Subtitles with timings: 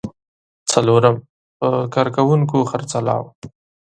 [0.71, 1.15] څلورم:
[1.59, 3.23] په کارکوونکو خرڅلاو.